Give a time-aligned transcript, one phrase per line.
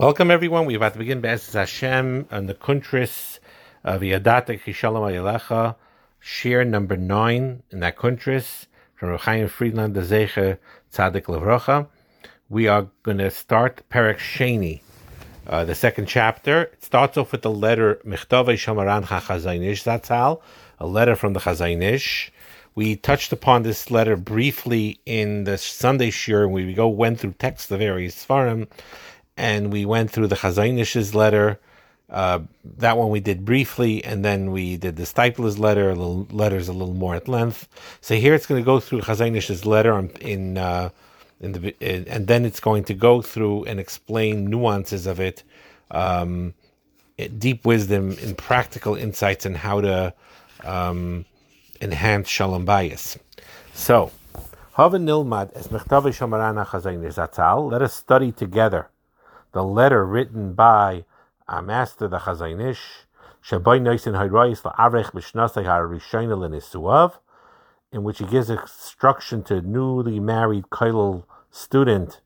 [0.00, 0.64] Welcome, everyone.
[0.64, 3.38] We're about to begin Be'ez Hashem and the Kuntris
[3.84, 5.76] of Yadata Kishalom Ayelecha,
[6.18, 10.56] share number nine in that Kuntris from Chaim Friedland, the Zecher
[10.90, 11.86] Tzadik Levrocha.
[12.48, 14.80] We are going to start Perek Sheni,
[15.46, 16.62] uh, the second chapter.
[16.62, 20.40] It starts off with the letter Mechtave Shamaran HaChazaynish Zatzal,
[20.78, 22.30] a letter from the Chazaynish.
[22.74, 26.44] We touched upon this letter briefly in the Sunday shir.
[26.44, 28.66] And we go went through text of various Svarim
[29.36, 31.58] and we went through the Chazaynish's letter.
[32.08, 36.26] Uh, that one we did briefly, and then we did the Steipler's letter, a little,
[36.30, 37.68] letters a little more at length.
[38.00, 40.90] So here it's going to go through Chazaynish's letter in uh,
[41.40, 45.44] in the in, and then it's going to go through and explain nuances of it,
[45.90, 46.54] um,
[47.38, 50.12] deep wisdom and practical insights on how to
[50.64, 51.24] um,
[51.80, 53.18] enhance shalom bayis.
[53.72, 54.10] So,
[54.76, 55.70] Nilmad as
[57.70, 58.90] Let us study together
[59.52, 61.04] the letter written by
[61.48, 63.04] our master, the Chazaynish,
[67.92, 72.20] in which he gives instruction to newly married Kailal student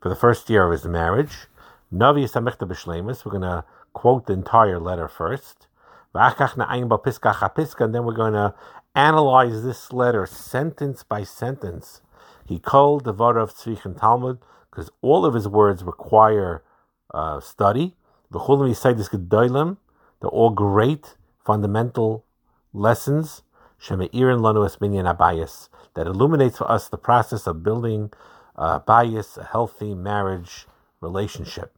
[0.00, 1.46] for the first year of his marriage.
[1.92, 5.66] Navi We're going to quote the entire letter first.
[6.14, 8.54] And then we're going to
[8.94, 12.00] analyze this letter sentence by sentence.
[12.46, 14.38] He called the Vara of Tzvich and Talmud
[14.74, 16.64] because all of his words require
[17.12, 17.96] uh, study.
[18.30, 19.76] The Chulim this Gedolim,
[20.20, 22.24] they're all great fundamental
[22.72, 23.42] lessons.
[23.80, 28.10] Shemeirin Lanu Esminyan that illuminates for us the process of building
[28.56, 30.66] a bias, a healthy marriage
[31.00, 31.76] relationship.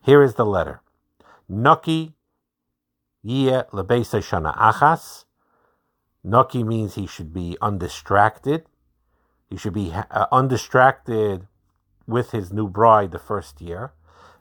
[0.00, 0.80] Here is the letter.
[1.46, 2.14] Naki
[3.22, 5.24] Yeh Lebeisa Shana Achas.
[6.24, 8.64] Naki means he should be undistracted.
[9.50, 11.46] He should be uh, undistracted
[12.06, 13.92] with his new bride the first year.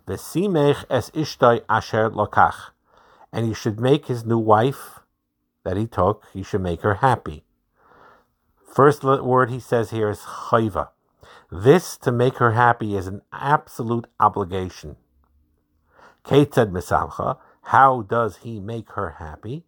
[0.07, 2.71] V'simech es ishtoi asher lokach.
[3.31, 4.99] And he should make his new wife
[5.63, 7.44] that he took, he should make her happy.
[8.73, 10.89] First word he says here is chayva.
[11.51, 14.95] This to make her happy is an absolute obligation.
[16.23, 17.38] Ketzed misamcha.
[17.63, 19.66] How does he make her happy?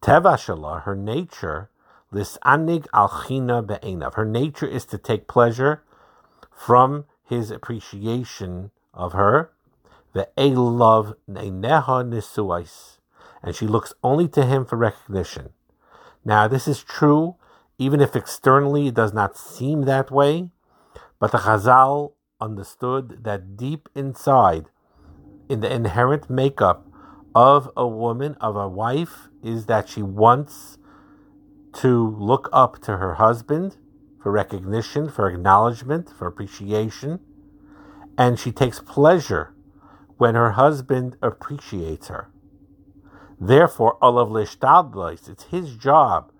[0.00, 1.70] Teva her nature,
[2.12, 4.14] lisanig alchina be'enav.
[4.14, 5.82] Her nature is to take pleasure
[6.60, 9.50] from his appreciation of her,
[10.12, 12.98] the a love neha nisuais,
[13.42, 15.48] and she looks only to him for recognition.
[16.22, 17.36] Now, this is true,
[17.78, 20.50] even if externally it does not seem that way,
[21.18, 22.12] but the Chazal
[22.42, 24.66] understood that deep inside,
[25.48, 26.86] in the inherent makeup
[27.34, 30.76] of a woman, of a wife, is that she wants
[31.72, 33.78] to look up to her husband
[34.22, 37.20] for recognition, for acknowledgement, for appreciation,
[38.18, 39.54] and she takes pleasure
[40.18, 42.28] when her husband appreciates her.
[43.40, 46.30] Therefore, Olav Lishtadlis, it's his job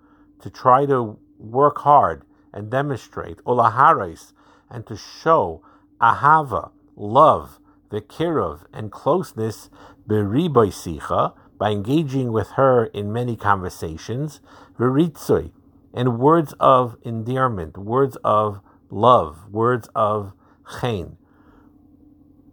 [0.41, 4.33] to try to work hard and demonstrate Olaharis
[4.69, 5.63] and to show
[5.99, 7.59] Ahava, love,
[7.89, 9.69] the kirov and closeness
[10.07, 14.39] sicha by engaging with her in many conversations,
[14.79, 15.51] v'ritzoi,
[15.93, 18.59] and words of endearment, words of
[18.89, 20.33] love, words of
[20.79, 21.17] chen.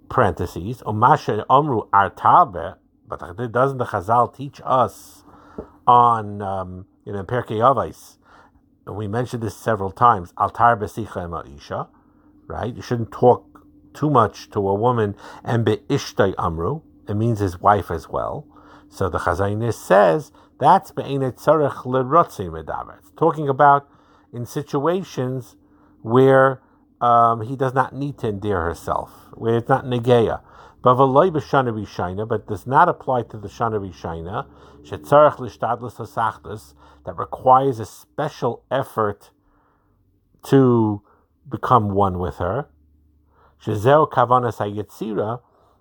[0.08, 3.18] Parentheses, Omasha Omru Artabe, but
[3.52, 5.24] doesn't the Chazal teach us
[5.86, 8.16] on, um, you know, Perkei Avos,
[8.86, 11.88] and we mentioned this several times, Altar Besicha Ma'isha,
[12.46, 12.74] right?
[12.74, 17.90] You shouldn't talk too much to a woman, and Be'ishtay Amru, it means his wife
[17.90, 18.46] as well.
[18.88, 22.98] So the Chazaynis says that's be'enet tzarech lerotzi medaber.
[22.98, 23.88] It's talking about
[24.32, 25.56] in situations
[26.02, 26.60] where
[27.00, 30.40] um, he does not need to endear herself, where it's not negeya.
[30.80, 30.94] But
[32.28, 34.46] but does not apply to the shana rishayna
[34.82, 39.30] shetzarech lishtadlus hasachtus that requires a special effort
[40.44, 41.02] to
[41.48, 42.68] become one with her.
[43.64, 45.40] Shezeo kavanas hayetzira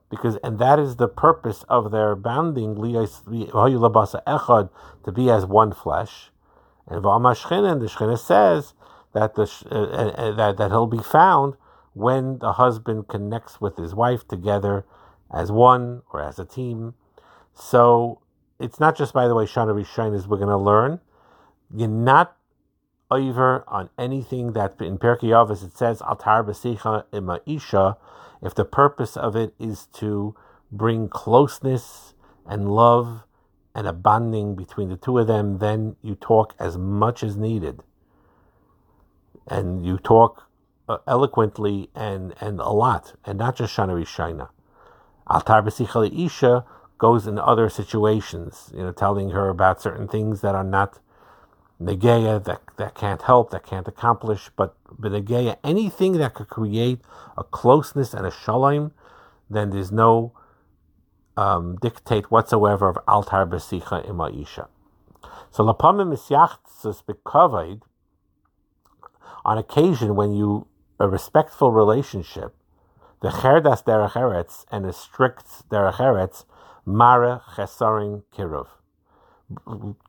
[0.10, 4.70] because and that is the purpose of their bounding echad
[5.04, 6.32] to be as one flesh.
[6.88, 8.74] And v'amashchina, the Shechina says
[9.14, 11.56] that the uh, uh, that that he'll be found
[11.94, 14.86] when the husband connects with his wife together
[15.34, 16.94] as one or as a team.
[17.54, 18.22] So
[18.60, 21.02] it's not just by the way Shana Rishon is we're going to learn.
[21.76, 22.37] You're not
[23.10, 27.98] over on anything that in Perkei Avos it says altar b'sicha ima isha
[28.42, 30.36] if the purpose of it is to
[30.72, 32.14] bring closeness
[32.46, 33.24] and love
[33.74, 37.82] and a bonding between the two of them, then you talk as much as needed.
[39.48, 40.50] And you talk
[40.90, 44.50] uh, eloquently and, and a lot, and not just Shana Rishina.
[45.28, 46.66] Altar b'sicha isha
[46.98, 51.00] goes in other situations, you know, telling her about certain things that are not
[51.82, 57.00] negeya, that, that can't help, that can't accomplish, but benegeya, anything that could create
[57.38, 58.92] a closeness and a shalom,
[59.50, 60.34] then there's no
[61.38, 64.68] um, dictate whatsoever of altar b'sicha imaisha.
[65.52, 67.82] So lapamim misyachtzes bekavod,
[69.46, 70.68] on occasion when you
[71.00, 72.56] a respectful relationship,
[73.22, 76.46] the cherdas derech eretz and a strict derech eretz,
[76.86, 78.68] mara chesarin kiruv,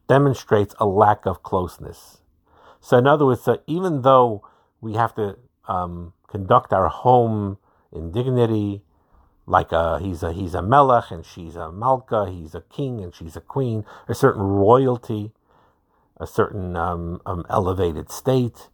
[0.08, 2.18] demonstrates a lack of closeness.
[2.80, 4.46] So in other words, so even though
[4.80, 7.58] we have to um, conduct our home
[7.92, 8.82] in dignity,
[9.46, 13.14] like a, he's a he's a melech and she's a malka, he's a king and
[13.14, 15.32] she's a queen, a certain royalty,
[16.18, 18.68] a certain um, um, elevated state,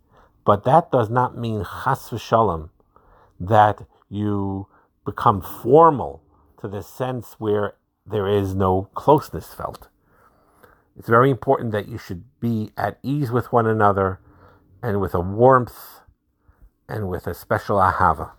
[0.45, 2.71] but that does not mean chas v'shalom
[3.39, 4.67] that you
[5.05, 6.23] become formal
[6.61, 7.75] to the sense where
[8.07, 9.89] there is no closeness felt.
[10.97, 14.21] It's very important that you should be at ease with one another
[14.83, 16.01] and with a warmth
[16.89, 18.33] and with a special ahava.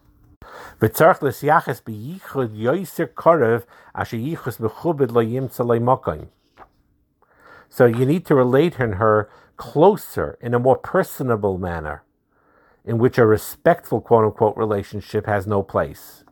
[7.69, 12.04] So you need to relate in her closer in a more personable manner
[12.86, 16.24] in which a respectful quote unquote relationship has no place.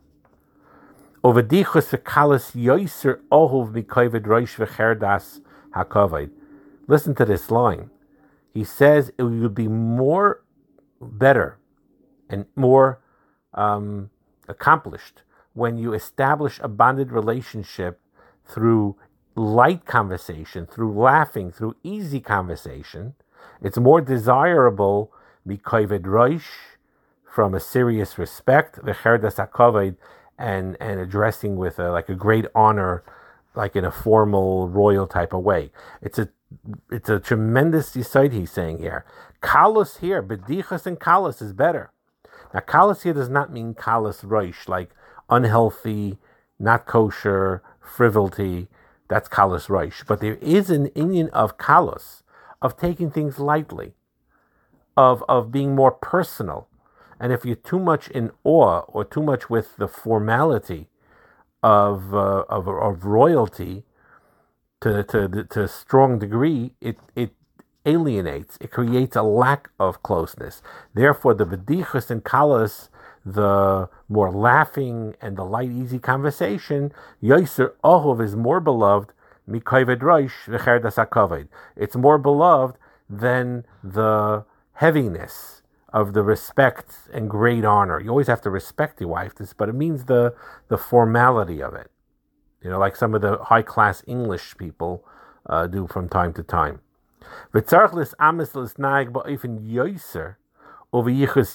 [6.88, 7.90] Listen to this line.
[8.54, 10.44] He says it would be more
[11.02, 11.58] better
[12.30, 13.02] and more
[13.54, 14.10] um,
[14.48, 15.24] accomplished
[15.54, 18.00] when you establish a bonded relationship
[18.46, 18.96] through
[19.36, 23.14] light conversation, through laughing, through easy conversation.
[23.62, 25.12] It's more desirable
[25.48, 26.78] mikovid roish
[27.26, 29.96] from a serious respect, the hakovid,
[30.38, 33.04] and and addressing with a, like a great honor,
[33.56, 35.72] like in a formal royal type of way.
[36.02, 36.30] It's a
[36.92, 39.06] it's a tremendous decide he's saying here.
[39.42, 41.92] Kalos here, bedichas and kalos is better.
[42.54, 44.92] Now kalos here does not mean kalos roish, like
[45.30, 46.18] unhealthy,
[46.60, 48.68] not kosher, frivolity.
[49.08, 50.06] That's kalos roish.
[50.06, 52.22] But there is an Indian of kalos,
[52.62, 53.94] of taking things lightly
[54.96, 56.68] of of being more personal.
[57.20, 60.90] And if you're too much in awe or too much with the formality
[61.63, 63.83] of uh, of, of royalty
[64.81, 67.31] to, to to a strong degree, it it
[67.86, 68.57] alienates.
[68.62, 70.62] It creates a lack of closeness.
[70.94, 72.89] Therefore, the bedichus and kalas,
[73.25, 79.12] the more laughing and the light, easy conversation, yoiser ohov is more beloved.
[81.75, 82.77] It's more beloved
[83.09, 85.62] than the heaviness
[85.94, 88.00] of the respect and great honor.
[88.00, 90.34] You always have to respect your wife, but it means the
[90.68, 91.92] the formality of it.
[92.62, 95.06] You know, like some of the high class English people
[95.45, 96.81] uh, do from time to time.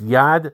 [0.01, 0.53] yad.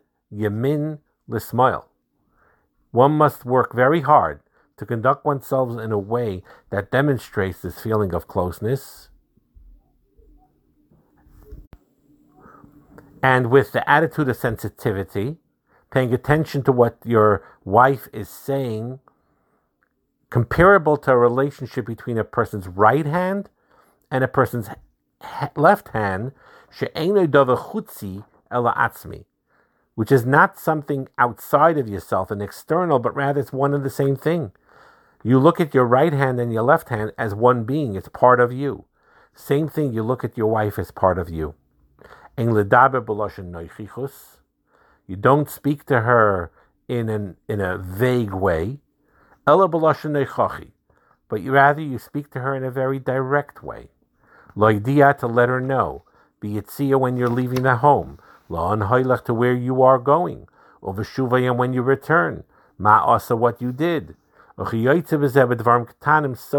[2.91, 4.41] One must work very hard
[4.77, 9.09] to conduct oneself in a way that demonstrates this feeling of closeness
[13.25, 15.39] and with the attitude of sensitivity,
[15.91, 18.99] paying attention to what your wife is saying,
[20.29, 23.49] comparable to a relationship between a person's right hand
[24.11, 24.69] and a person's
[25.57, 26.33] left hand,
[29.95, 33.89] which is not something outside of yourself and external, but rather it's one and the
[33.89, 34.53] same thing.
[35.23, 38.39] You look at your right hand and your left hand as one being, it's part
[38.39, 38.85] of you.
[39.35, 41.55] Same thing, you look at your wife as part of you.
[42.37, 42.65] You
[45.17, 46.51] don't speak to her
[46.89, 48.81] in an in a vague way.
[49.47, 53.89] But you rather you speak to her in a very direct way.
[54.57, 56.03] Loidia to let her know.
[56.41, 58.19] Be it see when you're leaving the home.
[58.49, 60.49] La to where you are going.
[60.83, 62.43] Oveshuvayim when you return.
[62.79, 64.17] Ma asa what you did.
[64.57, 64.71] So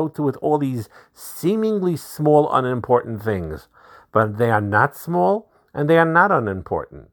[0.08, 3.70] too with all these seemingly small, unimportant things.
[4.12, 7.10] But they are not small, and they are not unimportant.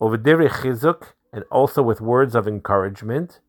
[0.00, 3.40] Overdiri chizuk, and also with words of encouragement.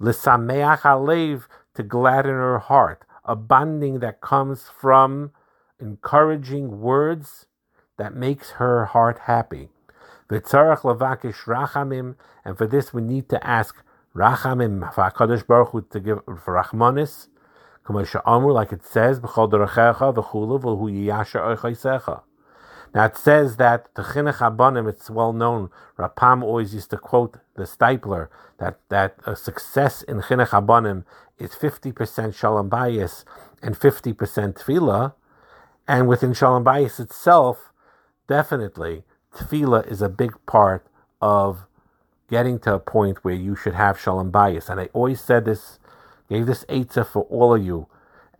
[0.00, 1.44] L'sameach alev,
[1.74, 5.30] to gladden her heart, a bonding that comes from
[5.78, 7.46] encouraging words
[7.96, 9.68] that makes her heart happy.
[10.28, 13.76] V'tzarach lavakish rachamim, and for this we need to ask
[14.16, 17.28] rachamim for Hakadosh Baruch Hu to give for rachmanis,
[17.88, 22.22] like it says, b'chol derechecha v'chulav v'hu yiyasher oichaisecha
[22.92, 25.70] Now it says that the chinuch abanim, it's well known.
[25.98, 28.28] Rapam always used to quote the Steipler
[28.58, 31.04] that that a success in chinuch abanim
[31.38, 33.24] is fifty percent shalom bayis
[33.62, 35.14] and fifty percent tefillah,
[35.86, 37.72] and within shalom bayis itself,
[38.26, 39.04] definitely
[39.34, 40.84] tefillah is a big part
[41.22, 41.66] of
[42.28, 44.68] getting to a point where you should have shalom bayis.
[44.68, 45.78] And I always said this,
[46.28, 47.86] gave this eitzah for all of you.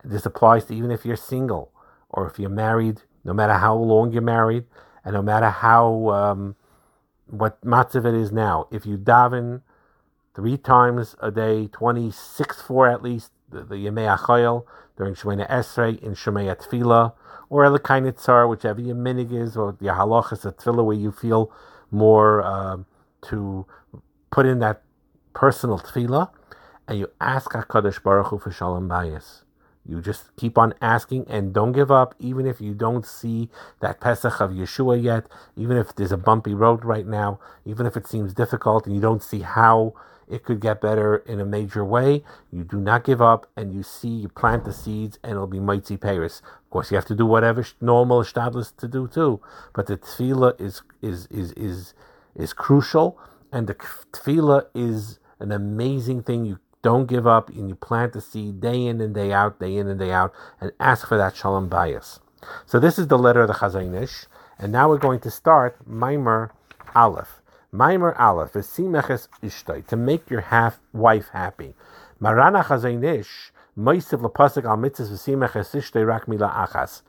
[0.03, 1.71] This applies to even if you're single
[2.09, 4.65] or if you're married no matter how long you're married,
[5.03, 6.55] and no matter how um,
[7.27, 8.67] what matzav it is now.
[8.71, 9.61] If you daven
[10.35, 14.65] three times a day, twenty six four at least, the, Yemei Achayel
[14.97, 17.13] during Shemona Esrei in Shemei Tefillah,
[17.49, 21.51] or Elakainit Tzar, whichever your minig is, or the halachas a Tefillah where you feel
[21.89, 22.77] more uh,
[23.23, 23.65] to
[24.31, 24.83] put in that
[25.33, 26.29] personal Tefillah,
[26.87, 29.41] and you ask Hakadosh Baruch Hu for Shalom Bayis.
[29.85, 33.99] You just keep on asking and don't give up, even if you don't see that
[33.99, 38.07] Pesach of Yeshua yet, even if there's a bumpy road right now, even if it
[38.07, 39.93] seems difficult and you don't see how
[40.31, 42.23] it could get better in a major way.
[42.51, 45.59] You do not give up and you see, you plant the seeds and it'll be
[45.59, 46.41] mighty Paris.
[46.63, 49.41] Of course, you have to do whatever normal Shtadlis to do too,
[49.73, 51.93] but the tefillah is, is, is, is,
[52.33, 53.19] is crucial
[53.51, 56.45] and the tefillah is an amazing thing.
[56.45, 59.77] You don't give up and you plant the seed day in and day out, day
[59.77, 62.19] in and day out, and ask for that shalom bayis.
[62.65, 64.25] So this is the letter of the Chazon Ish,
[64.57, 66.49] and now we're going to start Maimer
[66.95, 67.41] Aleph.
[67.73, 71.75] Maimer Aleph is simeches ishtay, to make your half wife happy.
[72.19, 77.03] Marana Chazon Ish, Moisiv lepasik al mitzvah ishtay rak mila achas.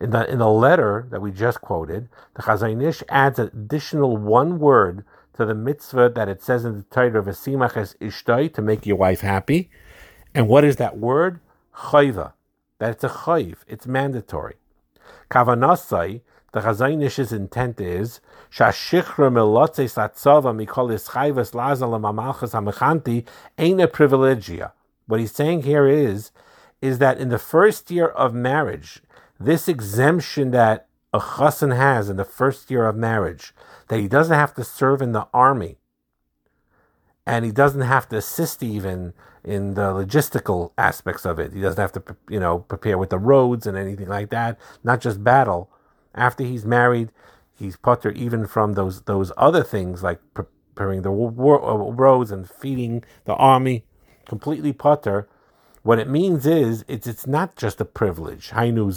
[0.00, 4.16] In the, in the letter that we just quoted, the Chazon Ish adds an additional
[4.16, 5.04] one word
[5.36, 8.86] to the mitzvah that it says in the title of Asimach as Ishtay to make
[8.86, 9.70] your wife happy.
[10.34, 11.40] And what is that word?
[11.74, 12.32] Chayva.
[12.78, 13.56] That it's a chayv.
[13.66, 14.54] It's mandatory.
[15.30, 16.20] Kavanasai,
[16.52, 18.20] the Chazonish's intent is
[18.52, 23.26] Shashichra melotze satzava mikolis chayvas lazal mamalchas hamechanti
[23.58, 24.70] ain't a privilegia.
[25.06, 26.30] What he's saying here is,
[26.80, 29.02] is that in the first year of marriage,
[29.40, 33.52] this exemption that a chassan has in the first year of marriage,
[33.88, 35.78] that he doesn't have to serve in the army
[37.26, 41.52] and he doesn't have to assist even in the logistical aspects of it.
[41.52, 44.58] He doesn't have to, you know, prepare with the roads and anything like that.
[44.82, 45.70] Not just battle.
[46.14, 47.10] After he's married,
[47.58, 53.04] he's putter even from those those other things like preparing the uh, roads and feeding
[53.24, 53.84] the army.
[54.26, 55.28] Completely putter
[55.84, 58.50] what it means is it's it's not just a privilege.
[58.56, 58.94] It's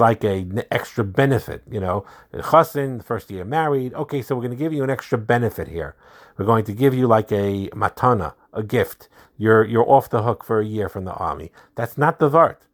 [0.00, 1.62] like a n- extra benefit.
[1.70, 3.92] You know, the first year married.
[3.92, 5.94] Okay, so we're going to give you an extra benefit here.
[6.38, 9.10] We're going to give you like a matana, a gift.
[9.36, 11.52] You're you're off the hook for a year from the army.
[11.74, 12.66] That's not the vart.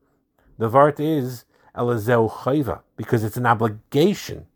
[0.58, 1.46] The vart is
[1.76, 4.46] elazeu chayva because it's an obligation.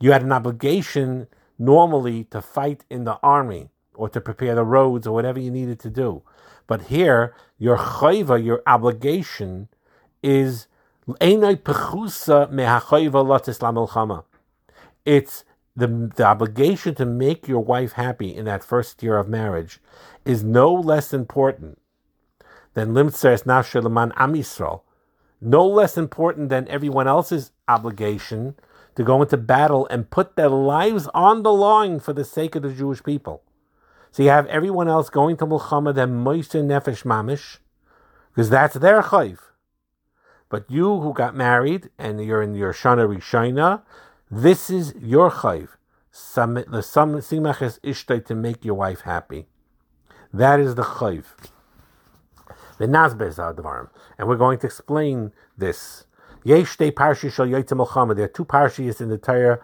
[0.00, 5.06] You had an obligation normally to fight in the army or to prepare the roads
[5.06, 6.22] or whatever you needed to do.
[6.66, 9.68] But here, your chayva, your obligation,
[10.22, 10.66] is
[15.04, 15.44] it's
[15.76, 19.80] the, the obligation to make your wife happy in that first year of marriage
[20.24, 21.78] is no less important
[22.72, 24.80] than limtzeres nafshelaman am Yisrael,
[25.42, 28.54] no less important than everyone else's obligation
[28.94, 32.62] to go into battle and put their lives on the line for the sake of
[32.62, 33.42] the Jewish people.
[34.12, 37.58] So you have everyone else going to Muhammad and Moise Nefesh Mamish,
[38.30, 39.38] because that's their chayv.
[40.48, 43.82] But you who got married and you're in your Shana Rishina,
[44.30, 45.68] this is your chayv.
[46.12, 49.46] The simach is ishtay to make your wife happy.
[50.32, 51.24] That is the chayv.
[52.78, 53.90] The Nazbez Advarim.
[54.18, 56.06] And we're going to explain this.
[56.42, 57.46] Yesh parshi shal.
[57.46, 59.60] There are two parshas in the Torah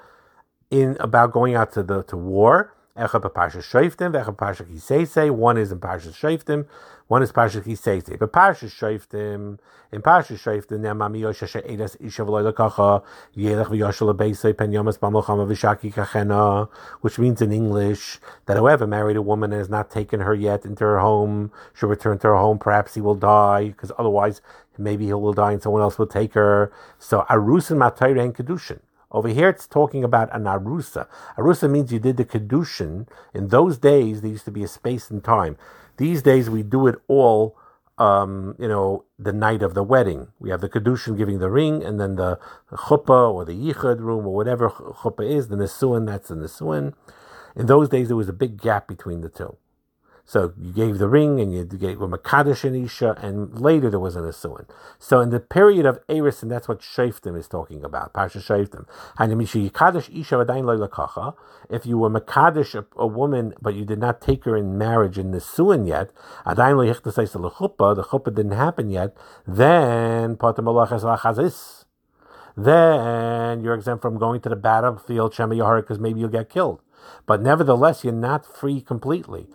[0.70, 2.75] in about going out to the to war.
[2.96, 5.30] Echad Parsha Shoftim, Echad Parsha Kisese.
[5.30, 6.66] One is in Parsha Shoftim,
[7.08, 8.18] one is Parsha Kisese.
[8.18, 9.58] But Parsha Shoftim,
[9.92, 13.02] in Parsha Shoftim, Nemami Yosha Edas Isha V'loy Lekacha,
[13.36, 16.70] Yelech V'yoshel Abeisei Pen Yomas Bamochama V'shaki Kachena,
[17.02, 20.64] which means in English that whoever married a woman and has not taken her yet
[20.64, 22.58] into her home should return to her home.
[22.58, 24.40] Perhaps he will die, because otherwise
[24.78, 26.72] maybe he will die and someone else will take her.
[26.98, 28.80] So Arus and Matayre Kedushin.
[29.10, 31.06] Over here, it's talking about an arusa.
[31.38, 33.08] Arusa means you did the kedushin.
[33.32, 35.56] In those days, there used to be a space and time.
[35.96, 37.56] These days, we do it all.
[37.98, 40.28] Um, you know, the night of the wedding.
[40.38, 42.38] We have the kedushin giving the ring, and then the
[42.70, 46.06] chuppah or the yichud room or whatever chuppah is, the nisuin.
[46.06, 46.92] That's the nisuin.
[47.56, 49.56] In those days, there was a big gap between the two.
[50.28, 54.00] So you gave the ring and you gave a Makadish and Isha, and later there
[54.00, 54.66] was an Asuin.
[54.98, 58.86] So in the period of Eris, and that's what Shaftim is talking about, Pasha Shaftim.
[61.70, 65.16] If you were Makadish, a, a woman, but you did not take her in marriage
[65.16, 66.10] in the Suin yet,
[66.44, 69.16] the chuppah didn't happen yet,
[69.46, 70.36] then
[72.56, 76.80] then you're exempt from going to the battlefield, Shema because maybe you'll get killed.
[77.26, 79.48] But nevertheless, you're not free completely.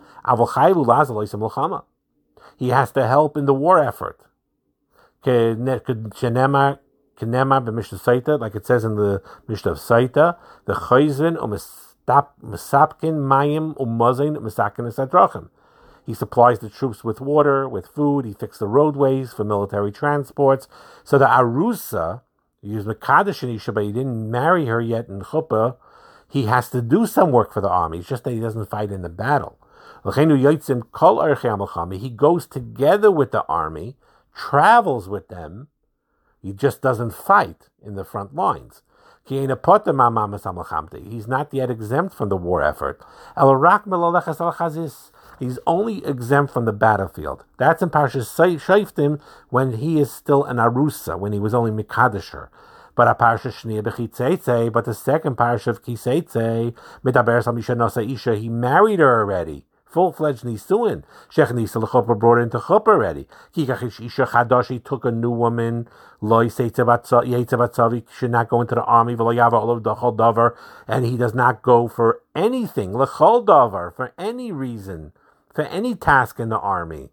[2.56, 4.20] He has to help in the war effort.
[5.24, 5.88] Like
[8.54, 11.36] it says in the Mishnah of Saita, the chayzin.
[16.04, 18.24] He supplies the troops with water, with food.
[18.24, 20.66] He fixes the roadways for military transports.
[21.04, 22.22] So the arusa,
[22.60, 25.76] he was Mekadosh in but he didn't marry her yet in Chuppah,
[26.32, 27.98] he has to do some work for the army.
[27.98, 29.58] It's just that he doesn't fight in the battle.
[30.02, 30.24] He
[32.08, 33.96] goes together with the army,
[34.34, 35.68] travels with them.
[36.40, 38.80] He just doesn't fight in the front lines.
[39.24, 39.68] He's not
[41.52, 43.04] yet exempt from the war effort.
[45.38, 47.44] He's only exempt from the battlefield.
[47.58, 49.20] That's in Parshas Shaftim
[49.50, 52.48] when he is still an Arusa, when he was only Mikadisher.
[52.94, 58.34] But a parsha shnia b'chitzeitze, but the second parsha of kiseitze, midaber samisha nasa isha,
[58.36, 59.64] he married her already.
[59.86, 61.02] Full-fledged nisuin.
[61.30, 63.26] Shech nisa l'chuppah brought into chuppah already.
[63.54, 65.86] Kikachish isha chadash, he took a new woman.
[66.22, 69.14] Loi yeitzavatzavi should not go into the army.
[69.14, 70.54] V'loyava olav dachol davar,
[70.88, 72.94] and he does not go for anything.
[72.96, 75.12] L'chol davar, for any reason,
[75.54, 77.10] for any task in the army.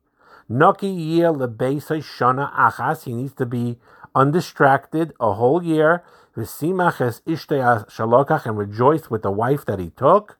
[0.47, 3.77] Naki yeh lebeisai shana achas, he needs to be
[4.15, 6.03] undistracted a whole year,
[6.35, 10.37] v'simach es shalokach, and rejoice with the wife that he took.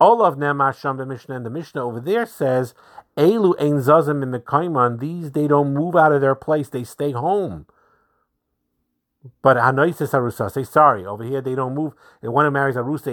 [0.00, 2.74] All of them Sham Mishnah, and the Mishnah over there says,
[3.16, 7.66] Elu ein zazim in these they don't move out of their place, they stay home.
[9.42, 11.94] But Hanoisis Arusa, say sorry, over here they don't move.
[12.22, 13.08] If one marries Arusa,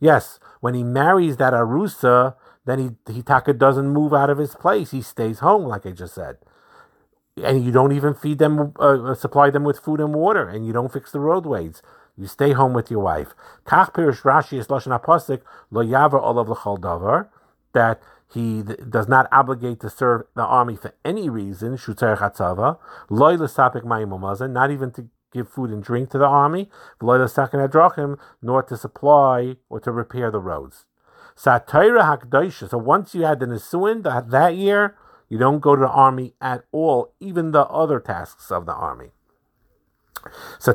[0.00, 4.54] Yes, when he marries that Arusa, then he, he taka doesn't move out of his
[4.54, 4.92] place.
[4.92, 6.36] He stays home, like I just said
[7.44, 10.72] and you don't even feed them, uh, supply them with food and water, and you
[10.72, 11.82] don't fix the roadways.
[12.16, 13.34] You stay home with your wife.
[13.64, 17.28] Kach pirish Rashi is lashon apostik lo yaver olav l'chol davar
[17.72, 18.02] that
[18.34, 21.76] he does not obligate to serve the army for any reason.
[21.76, 26.68] Shutzer chatzava loy l'sapik mayim not even to give food and drink to the army.
[27.00, 30.86] Loy l'sakin adrachim nor to supply or to repair the roads.
[31.36, 32.68] Satira hakdaisha.
[32.68, 34.96] So once you had the nisuin that year
[35.28, 39.10] you don't go to the army at all, even the other tasks of the army.
[40.58, 40.72] So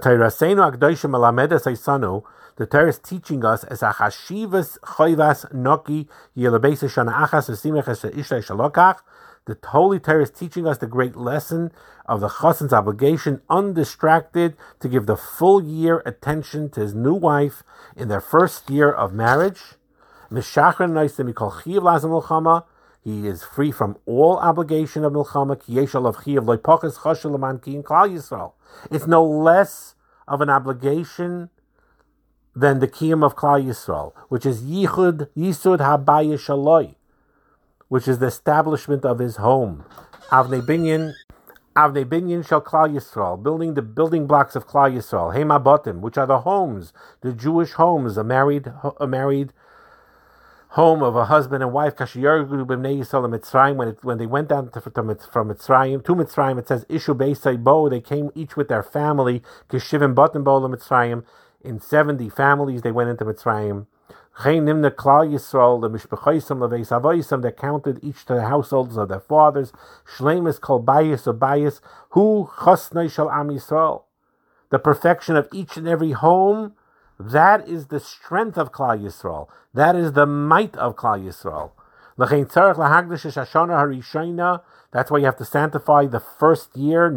[2.55, 6.07] the Torah is teaching us as a chashivas choivas noki.
[9.45, 11.71] The Holy Torah is teaching us the great lesson
[12.05, 17.63] of the chassan's obligation, undistracted, to give the full year attention to his new wife
[17.95, 19.59] in their first year of marriage.
[23.03, 25.59] He is free from all obligation of milchama.
[28.91, 29.95] It's no less
[30.27, 31.49] of an obligation
[32.55, 36.95] than the kiyum of Klal Yisrael, which is yichud yisud habaya
[37.89, 39.83] which is the establishment of his home.
[40.29, 41.13] Avnei binyan.
[41.75, 46.27] Avnei Binyan shall Klal Yisrael, building the building blocks of Klal Yisrael, Hema which are
[46.27, 49.53] the homes, the Jewish homes, a married, a married
[50.73, 52.09] home of a husband and wife, when,
[53.87, 57.89] it, when they went down to, from Mitzrayim, to Mitzrayim, it says, Ishu Beisai Bo,
[57.89, 61.23] they came each with their family, Kishivim Batan Bo Mitzrayim,
[61.61, 63.85] in 70 families they went into Mitzrayim.
[64.43, 64.59] They
[67.51, 69.71] counted each to the households of their fathers.
[70.17, 74.05] Shlemis Kol Bayis or Bayis, Hu Chasnei Shal Am Yisrael.
[74.71, 76.73] The perfection of each and every home
[77.19, 79.47] that is the strength of Klal Yisrael.
[79.73, 81.71] That is the might of Klal Yisrael.
[82.15, 82.31] That's
[85.09, 87.09] why you have to sanctify the first year,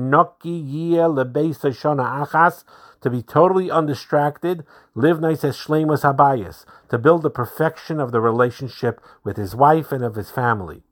[3.03, 8.21] to be totally undistracted, live nice as shlemas habayis, to build the perfection of the
[8.21, 10.83] relationship with his wife and of his family.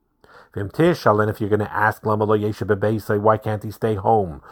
[0.55, 4.43] And if you're going to ask why can't he stay home?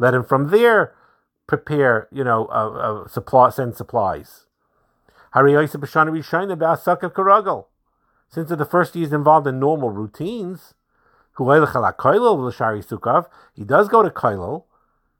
[0.00, 0.94] Let him from there
[1.48, 4.44] prepare, you know, uh, uh, supply, send supplies.
[8.30, 10.74] Since the first he is involved in normal routines,
[11.36, 11.70] he does
[13.88, 14.64] go to Kailal,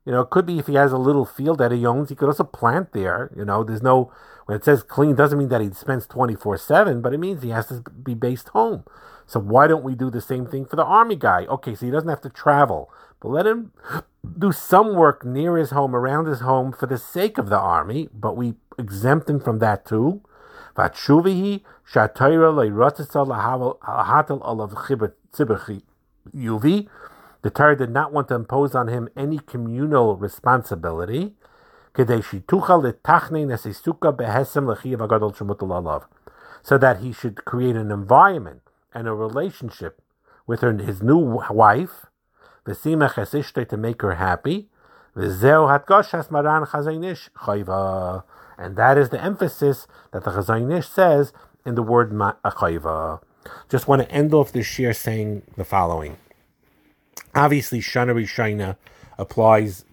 [0.05, 2.15] You know, it could be if he has a little field that he owns, he
[2.15, 3.31] could also plant there.
[3.35, 4.11] You know, there's no,
[4.45, 7.49] when it says clean, doesn't mean that he spends 24 7, but it means he
[7.49, 8.83] has to be based home.
[9.25, 11.45] So why don't we do the same thing for the army guy?
[11.45, 13.71] Okay, so he doesn't have to travel, but let him
[14.37, 18.09] do some work near his home, around his home, for the sake of the army,
[18.13, 20.21] but we exempt him from that too.
[20.75, 22.53] Vatshuvihi shatayra.
[27.41, 31.35] The Torah did not want to impose on him any communal responsibility.
[31.95, 32.03] So
[36.77, 38.61] that he should create an environment
[38.93, 40.01] and a relationship
[40.45, 42.05] with his new wife,
[42.75, 44.69] to make her happy.
[45.15, 45.31] And
[48.77, 51.33] that is the emphasis that the Chazon says
[51.65, 53.15] in the word ma'achayva.
[53.15, 53.19] Uh,
[53.69, 56.17] Just want to end off this shir saying the following.
[57.35, 58.77] Obviously, Shana Rishina
[59.17, 59.85] applies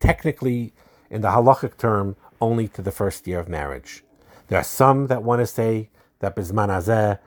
[0.00, 0.72] technically
[1.10, 4.04] in the halachic term only to the first year of marriage.
[4.48, 5.90] There are some that want to say
[6.20, 7.18] that Bizman Azeh,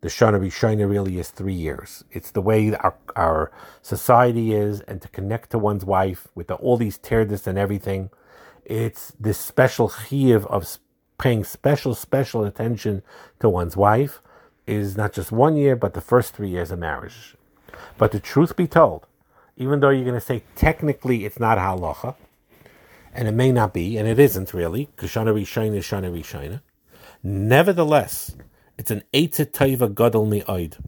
[0.00, 2.04] the Shana Rishina really is three years.
[2.12, 3.50] It's the way our, our
[3.82, 8.10] society is, and to connect to one's wife with the, all these terdis and everything,
[8.64, 10.78] it's this special chiyuv of
[11.18, 13.02] paying special, special attention
[13.40, 14.22] to one's wife
[14.66, 17.34] is not just one year, but the first three years of marriage.
[17.96, 19.06] But the truth be told,
[19.56, 22.14] even though you're going to say technically it's not halacha,
[23.12, 26.60] and it may not be, and it isn't really, because Shana Rishina is Shana Rishina,
[27.22, 28.36] nevertheless,
[28.78, 30.78] it's an Eitzah Taiva Gadol Mi'oid.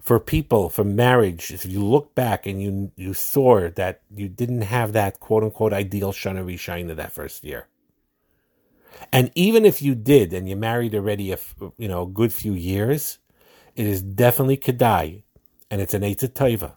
[0.00, 4.62] For people, for marriage, if you look back and you you saw that you didn't
[4.62, 7.68] have that quote unquote ideal Shana Rishina that first year,
[9.12, 11.38] and even if you did and you married already a
[11.78, 13.18] you know a good few years,
[13.76, 15.22] it is definitely kedai,
[15.70, 16.72] and it's an eitzah taiva,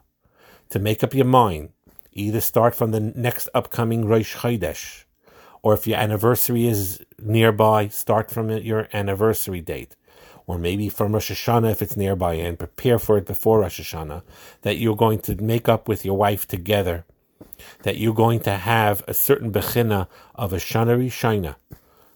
[0.70, 1.70] to make up your mind.
[2.12, 5.04] Either start from the next upcoming Rosh Chodesh,
[5.62, 9.94] or if your anniversary is nearby, start from your anniversary date,
[10.48, 14.22] or maybe from Rosh Hashanah if it's nearby, and prepare for it before Rosh Hashanah.
[14.62, 17.04] That you're going to make up with your wife together.
[17.84, 21.54] That you're going to have a certain bechina of a Shana Rishina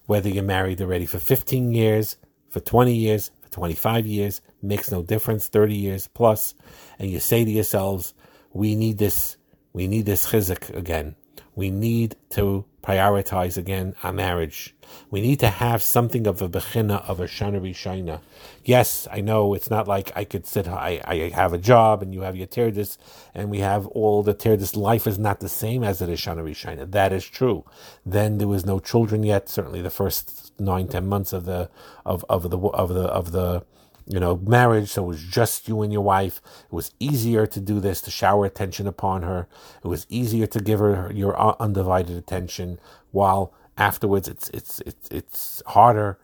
[0.07, 2.17] whether you're married already for 15 years,
[2.49, 6.55] for 20 years, for 25 years, makes no difference, 30 years plus,
[6.99, 8.15] and you say to yourselves,
[8.53, 9.37] we need this,
[9.73, 11.15] we need this chizuk again.
[11.55, 14.75] We need to prioritize again our marriage.
[15.11, 18.21] We need to have something of a bechina of a shana rishina.
[18.65, 20.69] Yes, I know it's not like I could sit.
[20.69, 22.99] I, I have a job and you have your terdis,
[23.35, 24.77] and we have all the terdis.
[24.77, 26.91] Life is not the same as it is shana rishina.
[26.91, 27.65] That is true.
[28.05, 29.49] Then there was no children yet.
[29.49, 31.71] Certainly the first nine ten months of the
[32.05, 33.65] of of the of the of the
[34.07, 36.41] you know, marriage, so it was just you and your wife.
[36.65, 39.47] It was easier to do this, to shower attention upon her.
[39.85, 42.79] It was easier to give her your uh, undivided attention,
[43.11, 46.19] while afterwards it's it's it's it's harder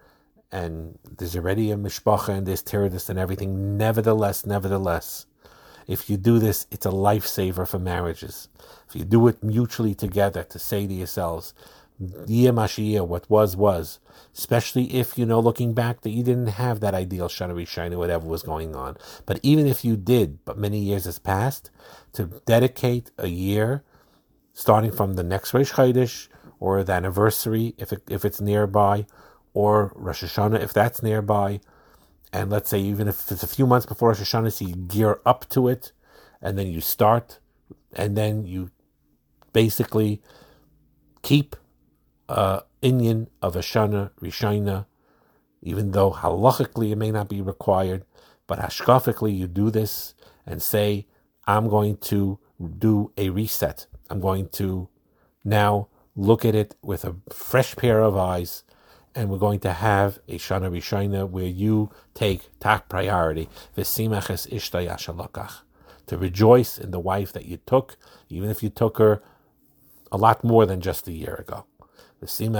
[0.50, 3.76] and there's already a mishpacha and there's terrorists and everything.
[3.76, 5.26] Nevertheless, nevertheless,
[5.86, 8.48] if you do this, it's a lifesaver for marriages.
[8.88, 11.54] If you do it mutually together to say to yourselves,
[12.00, 13.98] Yeh Mashiach, what was, was.
[14.36, 18.26] Especially if, you know, looking back that you didn't have that ideal Shana Rishina, whatever
[18.26, 18.96] was going on.
[19.26, 21.70] But even if you did, but many years has passed,
[22.12, 23.82] to dedicate a year,
[24.52, 26.28] starting from the next Rosh Chodesh,
[26.60, 29.06] or the anniversary, if, it, if it's nearby,
[29.52, 31.60] or Rosh Hashanah, if that's nearby,
[32.32, 35.20] and let's say even if it's a few months before Rosh Hashanah, so you gear
[35.26, 35.92] up to it,
[36.40, 37.40] and then you start,
[37.92, 38.70] and then you
[39.52, 40.22] basically
[41.22, 41.56] keep
[42.28, 44.86] uh, inyan of Ashana Rishina,
[45.62, 48.04] even though halachically it may not be required,
[48.46, 50.14] but hashkafically you do this
[50.46, 51.06] and say,
[51.46, 52.38] I'm going to
[52.78, 53.86] do a reset.
[54.10, 54.88] I'm going to
[55.44, 58.64] now look at it with a fresh pair of eyes,
[59.14, 65.60] and we're going to have a Shana Rishina where you take tak priority, v'simaches ishtayashalakach,
[66.06, 67.96] to rejoice in the wife that you took,
[68.28, 69.22] even if you took her
[70.10, 71.64] a lot more than just a year ago.
[72.20, 72.54] Just an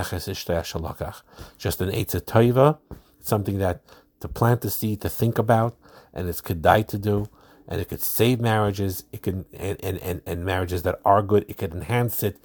[1.91, 2.79] Eitzah Toiva,
[3.21, 3.83] something that
[4.21, 5.77] to plant the seed, to think about,
[6.13, 7.29] and it's kedai to do,
[7.67, 11.45] and it could save marriages, it can and, and, and, and marriages that are good,
[11.49, 12.39] it could enhance it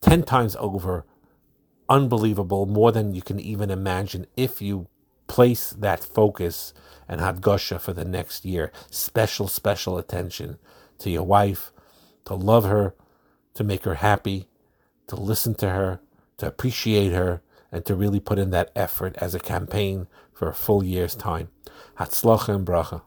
[0.00, 1.04] ten times over.
[1.88, 4.88] Unbelievable, more than you can even imagine if you
[5.28, 6.72] place that focus
[7.08, 8.72] and hadgosha for the next year.
[8.90, 10.58] Special, special attention
[10.98, 11.70] to your wife,
[12.24, 12.94] to love her,
[13.54, 14.48] to make her happy,
[15.06, 16.00] to listen to her,
[16.38, 20.54] to appreciate her, and to really put in that effort as a campaign for a
[20.54, 21.48] full year's time.
[21.98, 23.02] Hatzlacha and bracha.